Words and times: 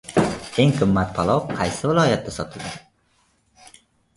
Eng 0.61 0.71
qimmat 0.77 1.11
palov 1.17 1.45
qaysi 1.51 1.91
viloyatda 1.91 2.33
sotiladi? 2.39 3.81